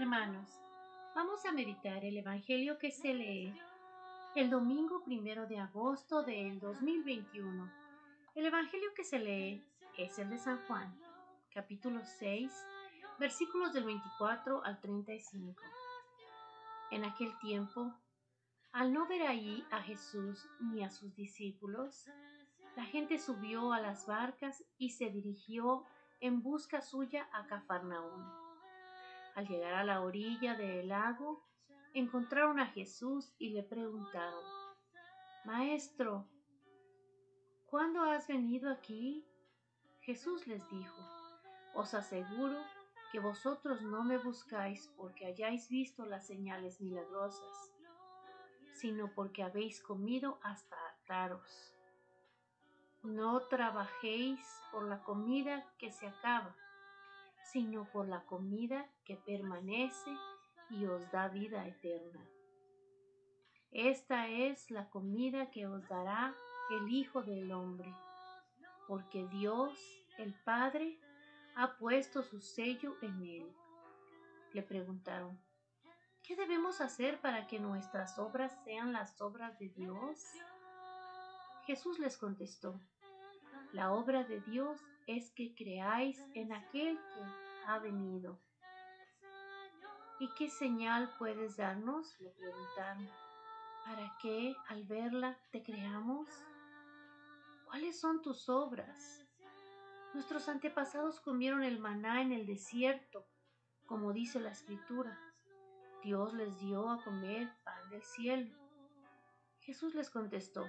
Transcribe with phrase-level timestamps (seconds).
[0.00, 0.48] Hermanos,
[1.12, 3.52] vamos a meditar el Evangelio que se lee
[4.36, 7.68] el domingo primero de agosto del 2021.
[8.36, 9.60] El Evangelio que se lee
[9.96, 10.96] es el de San Juan,
[11.52, 12.64] capítulo 6,
[13.18, 15.60] versículos del 24 al 35.
[16.92, 17.92] En aquel tiempo,
[18.70, 22.06] al no ver allí a Jesús ni a sus discípulos,
[22.76, 25.84] la gente subió a las barcas y se dirigió
[26.20, 28.47] en busca suya a Cafarnaúm.
[29.38, 31.46] Al llegar a la orilla del lago,
[31.94, 34.42] encontraron a Jesús y le preguntaron,
[35.44, 36.26] Maestro,
[37.66, 39.24] ¿cuándo has venido aquí?
[40.00, 41.00] Jesús les dijo,
[41.72, 42.56] Os aseguro
[43.12, 47.72] que vosotros no me buscáis porque hayáis visto las señales milagrosas,
[48.74, 51.76] sino porque habéis comido hasta hartaros.
[53.04, 54.40] No trabajéis
[54.72, 56.56] por la comida que se acaba,
[57.52, 60.10] sino por la comida que permanece
[60.70, 62.20] y os da vida eterna.
[63.70, 66.34] Esta es la comida que os dará
[66.70, 67.92] el Hijo del Hombre,
[68.86, 69.78] porque Dios,
[70.18, 70.98] el Padre,
[71.56, 73.56] ha puesto su sello en él.
[74.52, 75.38] Le preguntaron,
[76.22, 80.24] ¿qué debemos hacer para que nuestras obras sean las obras de Dios?
[81.66, 82.80] Jesús les contestó,
[83.72, 88.40] la obra de Dios es que creáis en aquel que ha venido.
[90.18, 92.18] ¿Y qué señal puedes darnos?
[92.18, 93.08] le preguntaron.
[93.84, 96.28] ¿Para qué al verla te creamos?
[97.66, 99.22] ¿Cuáles son tus obras?
[100.14, 103.26] Nuestros antepasados comieron el maná en el desierto,
[103.86, 105.18] como dice la escritura.
[106.02, 108.50] Dios les dio a comer pan del cielo.
[109.60, 110.64] Jesús les contestó,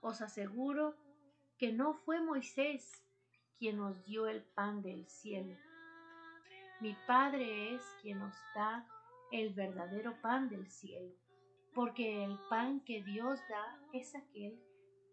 [0.00, 0.96] os aseguro
[1.58, 3.04] que no fue Moisés
[3.58, 5.54] quien nos dio el pan del cielo.
[6.82, 8.84] Mi Padre es quien nos da
[9.30, 11.14] el verdadero pan del cielo,
[11.72, 14.60] porque el pan que Dios da es aquel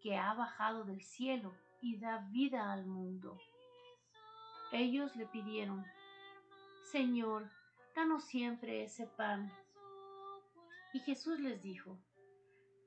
[0.02, 3.38] que ha bajado del cielo y da vida al mundo.
[4.72, 5.86] Ellos le pidieron,
[6.90, 7.48] Señor,
[7.94, 9.52] danos siempre ese pan.
[10.92, 12.00] Y Jesús les dijo,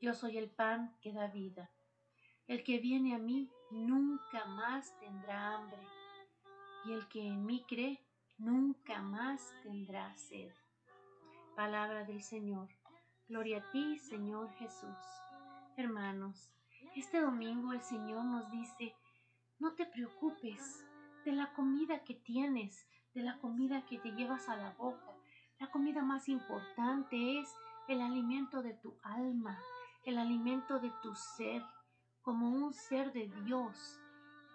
[0.01, 1.71] Yo soy el pan que da vida.
[2.47, 5.87] El que viene a mí nunca más tendrá hambre,
[6.83, 8.02] y el que en mí cree
[8.37, 10.51] nunca más tendrá sed.
[11.55, 12.69] Palabra del Señor.
[13.27, 14.97] Gloria a ti, Señor Jesús.
[15.77, 16.51] Hermanos,
[16.95, 18.95] este domingo el Señor nos dice,
[19.59, 20.85] no te preocupes
[21.25, 25.15] de la comida que tienes, de la comida que te llevas a la boca.
[25.59, 27.53] La comida más importante es
[27.87, 29.59] el alimento de tu alma,
[30.05, 31.63] el alimento de tu ser
[32.21, 33.99] como un ser de Dios,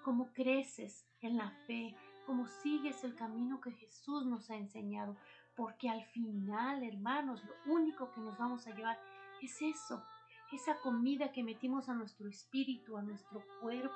[0.02, 1.96] como creces en la fe,
[2.28, 5.16] como sigues el camino que Jesús nos ha enseñado,
[5.56, 9.00] porque al final, hermanos, lo único que nos vamos a llevar
[9.40, 10.04] es eso,
[10.52, 13.94] esa comida que metimos a nuestro espíritu, a nuestro cuerpo,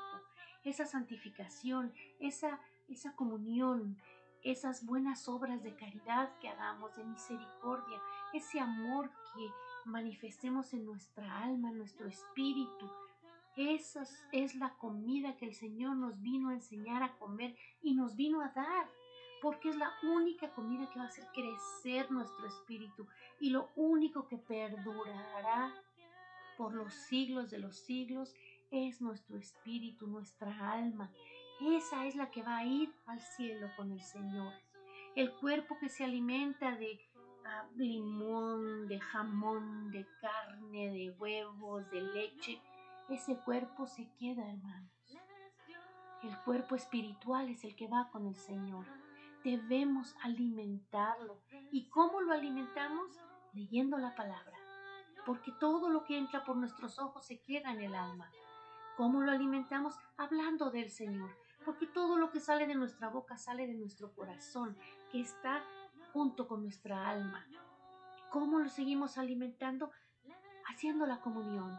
[0.65, 3.99] esa santificación, esa, esa comunión,
[4.43, 8.01] esas buenas obras de caridad que hagamos, de misericordia,
[8.33, 9.47] ese amor que
[9.85, 12.91] manifestemos en nuestra alma, en nuestro espíritu,
[13.57, 18.17] esa es la comida que el Señor nos vino a enseñar a comer y nos
[18.17, 18.89] vino a dar,
[19.43, 23.07] porque es la única comida que va a hacer crecer nuestro espíritu
[23.41, 25.75] y lo único que perdurará
[26.57, 28.35] por los siglos de los siglos
[28.71, 31.11] es nuestro espíritu, nuestra alma.
[31.61, 34.53] Esa es la que va a ir al cielo con el Señor.
[35.15, 36.99] El cuerpo que se alimenta de
[37.45, 42.61] ah, limón, de jamón, de carne, de huevos, de leche,
[43.09, 44.91] ese cuerpo se queda, hermanos.
[46.23, 48.87] El cuerpo espiritual es el que va con el Señor.
[49.45, 51.41] Debemos alimentarlo.
[51.73, 53.19] ¿Y cómo lo alimentamos?
[53.53, 54.57] Leyendo la palabra.
[55.27, 58.31] Porque todo lo que entra por nuestros ojos se queda en el alma.
[58.97, 59.97] ¿Cómo lo alimentamos?
[60.17, 61.31] Hablando del Señor.
[61.65, 64.77] Porque todo lo que sale de nuestra boca sale de nuestro corazón,
[65.11, 65.63] que está
[66.13, 67.47] junto con nuestra alma.
[68.31, 69.91] ¿Cómo lo seguimos alimentando?
[70.69, 71.77] Haciendo la comunión,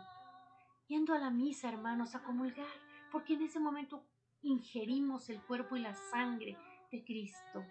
[0.88, 2.68] yendo a la misa, hermanos, a comulgar,
[3.12, 4.04] porque en ese momento
[4.42, 6.58] ingerimos el cuerpo y la sangre
[6.92, 7.66] de Cristo,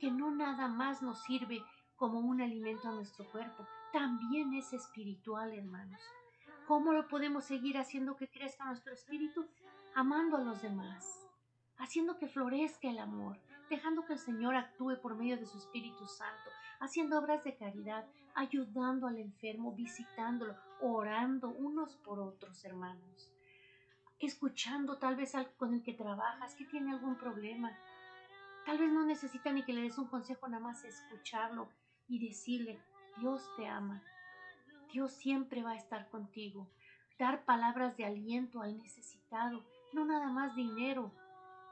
[0.00, 1.62] que no nada más nos sirve
[1.96, 6.00] como un alimento a nuestro cuerpo, también es espiritual, hermanos.
[6.66, 9.46] ¿Cómo lo podemos seguir haciendo que crezca nuestro espíritu?
[9.94, 11.28] Amando a los demás,
[11.76, 13.38] haciendo que florezca el amor,
[13.74, 18.04] dejando que el Señor actúe por medio de su Espíritu Santo, haciendo obras de caridad,
[18.34, 23.32] ayudando al enfermo, visitándolo, orando unos por otros, hermanos.
[24.20, 27.76] Escuchando tal vez al con el que trabajas que tiene algún problema.
[28.64, 31.68] Tal vez no necesita ni que le des un consejo, nada más escucharlo
[32.06, 32.80] y decirle,
[33.18, 34.02] Dios te ama,
[34.92, 36.70] Dios siempre va a estar contigo.
[37.18, 41.12] Dar palabras de aliento al necesitado, no nada más dinero,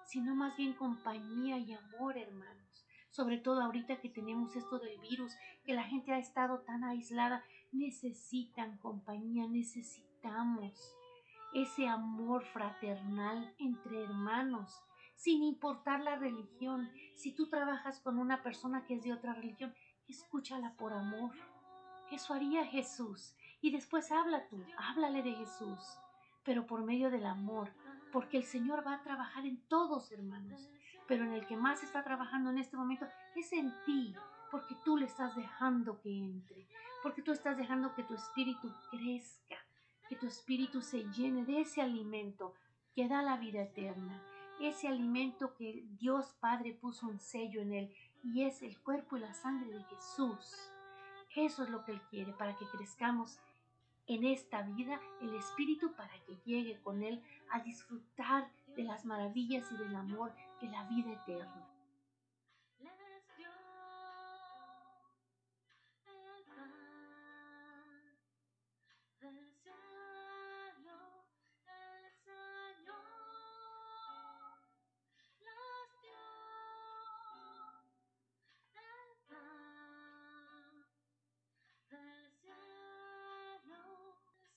[0.06, 2.86] sino más bien compañía y amor, hermanos.
[3.10, 5.34] Sobre todo ahorita que tenemos esto del virus,
[5.64, 10.94] que la gente ha estado tan aislada, necesitan compañía, necesitamos
[11.52, 14.82] ese amor fraternal entre hermanos,
[15.14, 16.90] sin importar la religión.
[17.14, 19.74] Si tú trabajas con una persona que es de otra religión,
[20.08, 21.32] escúchala por amor.
[22.10, 23.34] Eso haría Jesús.
[23.60, 25.78] Y después habla tú, háblale de Jesús,
[26.44, 27.72] pero por medio del amor,
[28.12, 30.68] porque el Señor va a trabajar en todos, hermanos.
[31.08, 34.14] Pero en el que más está trabajando en este momento es en ti,
[34.50, 36.68] porque tú le estás dejando que entre,
[37.02, 39.56] porque tú estás dejando que tu espíritu crezca,
[40.08, 42.54] que tu espíritu se llene de ese alimento
[42.94, 44.22] que da la vida eterna,
[44.60, 49.20] ese alimento que Dios Padre puso un sello en él y es el cuerpo y
[49.20, 50.70] la sangre de Jesús.
[51.34, 53.38] Eso es lo que Él quiere, para que crezcamos
[54.06, 59.70] en esta vida el Espíritu para que llegue con Él a disfrutar de las maravillas
[59.72, 61.68] y del amor de la vida eterna.